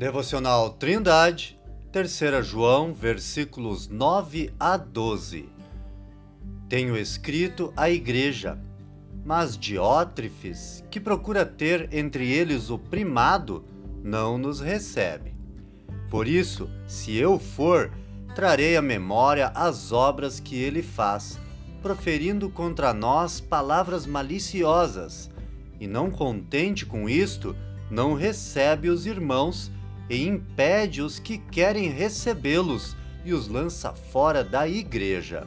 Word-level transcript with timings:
Devocional 0.00 0.70
Trindade, 0.70 1.60
3 1.92 2.46
João, 2.46 2.94
versículos 2.94 3.86
9 3.86 4.50
a 4.58 4.78
12. 4.78 5.46
Tenho 6.70 6.96
escrito 6.96 7.70
à 7.76 7.90
igreja, 7.90 8.58
mas 9.22 9.58
Diótrefes, 9.58 10.82
que 10.90 10.98
procura 10.98 11.44
ter 11.44 11.92
entre 11.92 12.32
eles 12.32 12.70
o 12.70 12.78
primado, 12.78 13.62
não 14.02 14.38
nos 14.38 14.58
recebe. 14.58 15.34
Por 16.08 16.26
isso, 16.26 16.70
se 16.86 17.14
eu 17.18 17.38
for, 17.38 17.92
trarei 18.34 18.78
à 18.78 18.80
memória 18.80 19.52
as 19.54 19.92
obras 19.92 20.40
que 20.40 20.56
ele 20.56 20.82
faz, 20.82 21.38
proferindo 21.82 22.48
contra 22.48 22.94
nós 22.94 23.38
palavras 23.38 24.06
maliciosas, 24.06 25.30
e 25.78 25.86
não 25.86 26.10
contente 26.10 26.86
com 26.86 27.06
isto, 27.06 27.54
não 27.90 28.14
recebe 28.14 28.88
os 28.88 29.04
irmãos 29.04 29.70
e 30.10 30.26
impede 30.26 31.00
os 31.00 31.20
que 31.20 31.38
querem 31.38 31.88
recebê-los 31.88 32.96
e 33.24 33.32
os 33.32 33.46
lança 33.46 33.92
fora 33.92 34.42
da 34.42 34.66
igreja. 34.66 35.46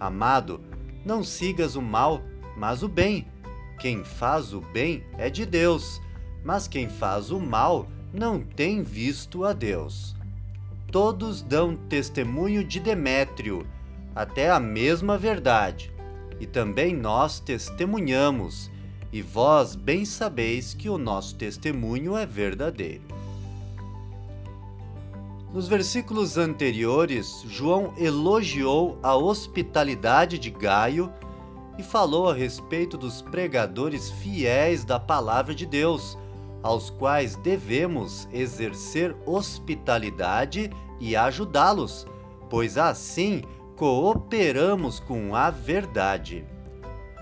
Amado, 0.00 0.60
não 1.04 1.22
sigas 1.22 1.76
o 1.76 1.82
mal, 1.82 2.22
mas 2.56 2.82
o 2.82 2.88
bem. 2.88 3.26
Quem 3.78 4.02
faz 4.02 4.54
o 4.54 4.60
bem 4.60 5.04
é 5.18 5.28
de 5.28 5.44
Deus, 5.44 6.00
mas 6.42 6.66
quem 6.66 6.88
faz 6.88 7.30
o 7.30 7.38
mal 7.38 7.86
não 8.14 8.40
tem 8.40 8.82
visto 8.82 9.44
a 9.44 9.52
Deus. 9.52 10.16
Todos 10.90 11.42
dão 11.42 11.76
testemunho 11.76 12.64
de 12.64 12.80
Demétrio, 12.80 13.66
até 14.14 14.50
a 14.50 14.60
mesma 14.60 15.18
verdade, 15.18 15.92
e 16.38 16.46
também 16.46 16.94
nós 16.94 17.40
testemunhamos, 17.40 18.70
e 19.12 19.20
vós 19.20 19.74
bem 19.74 20.04
sabeis 20.04 20.74
que 20.74 20.88
o 20.88 20.98
nosso 20.98 21.34
testemunho 21.34 22.16
é 22.16 22.24
verdadeiro. 22.24 23.21
Nos 25.52 25.68
versículos 25.68 26.38
anteriores, 26.38 27.44
João 27.46 27.92
elogiou 27.98 28.98
a 29.02 29.14
hospitalidade 29.14 30.38
de 30.38 30.50
Gaio 30.50 31.12
e 31.76 31.82
falou 31.82 32.30
a 32.30 32.34
respeito 32.34 32.96
dos 32.96 33.20
pregadores 33.20 34.10
fiéis 34.10 34.82
da 34.82 34.98
palavra 34.98 35.54
de 35.54 35.66
Deus 35.66 36.16
aos 36.62 36.88
quais 36.88 37.36
devemos 37.36 38.26
exercer 38.32 39.14
hospitalidade 39.26 40.70
e 40.98 41.14
ajudá-los, 41.14 42.06
pois 42.48 42.78
assim 42.78 43.42
cooperamos 43.76 45.00
com 45.00 45.34
a 45.34 45.50
verdade. 45.50 46.46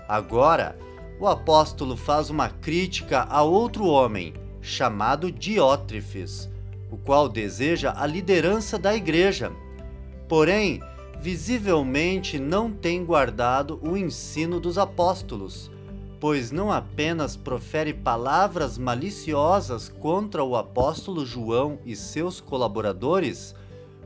Agora, 0.07 0.77
o 1.19 1.27
apóstolo 1.27 1.97
faz 1.97 2.29
uma 2.29 2.49
crítica 2.49 3.27
a 3.29 3.41
outro 3.41 3.85
homem, 3.87 4.33
chamado 4.61 5.31
Diótrefes, 5.31 6.50
o 6.91 6.97
qual 6.97 7.27
deseja 7.27 7.93
a 7.97 8.05
liderança 8.05 8.77
da 8.77 8.93
igreja. 8.93 9.51
Porém, 10.27 10.79
visivelmente 11.19 12.37
não 12.37 12.71
tem 12.71 13.03
guardado 13.03 13.79
o 13.81 13.97
ensino 13.97 14.59
dos 14.59 14.77
apóstolos 14.77 15.71
pois 16.21 16.51
não 16.51 16.71
apenas 16.71 17.35
profere 17.35 17.95
palavras 17.95 18.77
maliciosas 18.77 19.89
contra 19.89 20.43
o 20.43 20.55
apóstolo 20.55 21.25
João 21.25 21.79
e 21.83 21.95
seus 21.95 22.39
colaboradores, 22.39 23.55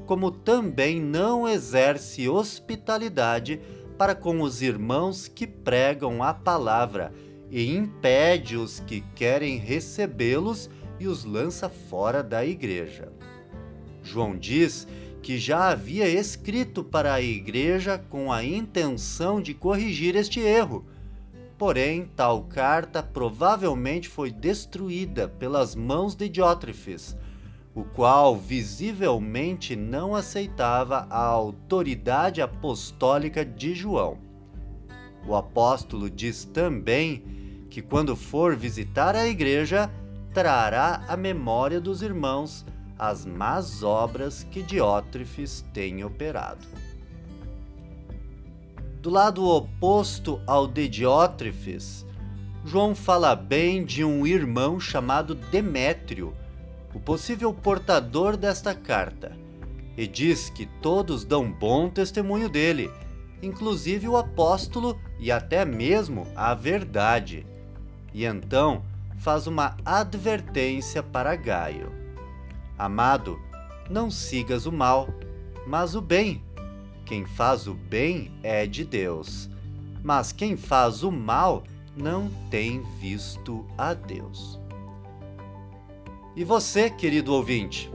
como 0.05 0.31
também 0.31 1.01
não 1.01 1.45
exerce 1.45 2.29
hospitalidade 2.29 3.59
para 3.97 4.15
com 4.15 4.39
os 4.39 4.61
irmãos 4.61 5.27
que 5.27 5.45
pregam 5.45 6.23
a 6.23 6.33
palavra 6.33 7.11
e 7.51 7.75
impede 7.75 8.55
os 8.55 8.79
que 8.79 9.01
querem 9.13 9.57
recebê-los 9.57 10.69
e 10.99 11.07
os 11.07 11.23
lança 11.23 11.69
fora 11.69 12.23
da 12.23 12.45
igreja. 12.45 13.11
João 14.03 14.37
diz 14.37 14.87
que 15.21 15.37
já 15.37 15.69
havia 15.69 16.07
escrito 16.07 16.83
para 16.83 17.13
a 17.13 17.21
igreja 17.21 17.97
com 17.97 18.31
a 18.31 18.43
intenção 18.43 19.41
de 19.41 19.53
corrigir 19.53 20.15
este 20.15 20.39
erro 20.39 20.85
Porém, 21.57 22.09
tal 22.15 22.43
carta 22.43 23.01
provavelmente 23.01 24.09
foi 24.09 24.29
destruída 24.29 25.27
pelas 25.27 25.73
mãos 25.73 26.13
de 26.13 26.27
Diótrefes, 26.27 27.15
o 27.73 27.83
qual 27.83 28.35
visivelmente 28.35 29.73
não 29.73 30.15
aceitava 30.15 31.07
a 31.09 31.17
autoridade 31.17 32.41
apostólica 32.41 33.45
de 33.45 33.73
João. 33.73 34.17
O 35.25 35.33
apóstolo 35.33 36.09
diz 36.09 36.43
também 36.43 37.23
que 37.69 37.81
quando 37.81 38.17
for 38.17 38.55
visitar 38.55 39.15
a 39.15 39.25
igreja, 39.25 39.89
trará 40.35 41.01
à 41.07 41.15
memória 41.15 41.79
dos 41.79 42.01
irmãos 42.01 42.65
as 42.99 43.25
más 43.25 43.83
obras 43.83 44.43
que 44.43 44.61
Diótrefes 44.61 45.65
tem 45.73 46.03
operado. 46.03 46.67
Do 49.01 49.09
lado 49.09 49.47
oposto 49.47 50.41
ao 50.45 50.67
de 50.67 50.89
Diótrefes, 50.89 52.05
João 52.65 52.93
fala 52.93 53.33
bem 53.33 53.85
de 53.85 54.03
um 54.03 54.27
irmão 54.27 54.77
chamado 54.77 55.35
Demétrio, 55.35 56.35
o 56.93 56.99
possível 56.99 57.53
portador 57.53 58.35
desta 58.35 58.75
carta, 58.75 59.37
e 59.95 60.05
diz 60.05 60.49
que 60.49 60.65
todos 60.81 61.23
dão 61.23 61.49
bom 61.49 61.89
testemunho 61.89 62.49
dele, 62.49 62.91
inclusive 63.41 64.05
o 64.09 64.17
apóstolo 64.17 64.99
e 65.17 65.31
até 65.31 65.63
mesmo 65.63 66.27
a 66.35 66.53
verdade. 66.53 67.45
E 68.13 68.25
então 68.25 68.83
faz 69.17 69.47
uma 69.47 69.77
advertência 69.85 71.01
para 71.01 71.35
Gaio: 71.35 71.91
Amado, 72.77 73.39
não 73.89 74.09
sigas 74.11 74.65
o 74.65 74.71
mal, 74.71 75.07
mas 75.67 75.95
o 75.95 76.01
bem 76.01 76.43
quem 77.05 77.23
faz 77.23 77.67
o 77.67 77.75
bem 77.75 78.31
é 78.41 78.65
de 78.65 78.83
Deus, 78.83 79.47
mas 80.03 80.31
quem 80.31 80.57
faz 80.57 81.03
o 81.03 81.11
mal 81.11 81.63
não 81.95 82.31
tem 82.49 82.81
visto 82.99 83.63
a 83.77 83.93
Deus. 83.93 84.59
E 86.35 86.43
você, 86.43 86.89
querido 86.89 87.31
ouvinte, 87.31 87.91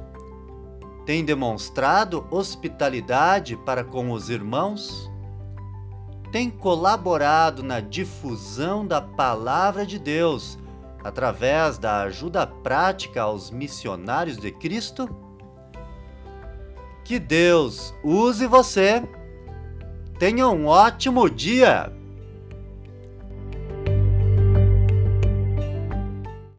tem 1.04 1.24
demonstrado 1.24 2.24
hospitalidade 2.30 3.56
para 3.56 3.82
com 3.82 4.12
os 4.12 4.30
irmãos? 4.30 5.10
Tem 6.30 6.48
colaborado 6.48 7.64
na 7.64 7.80
difusão 7.80 8.86
da 8.86 9.02
palavra 9.02 9.84
de 9.84 9.98
Deus 9.98 10.56
através 11.02 11.78
da 11.78 12.02
ajuda 12.02 12.46
prática 12.46 13.22
aos 13.22 13.50
missionários 13.50 14.36
de 14.36 14.50
Cristo? 14.50 15.08
Que 17.04 17.18
Deus 17.18 17.94
use 18.04 18.46
você. 18.46 19.02
Tenha 20.18 20.48
um 20.48 20.66
ótimo 20.66 21.28
dia! 21.28 21.99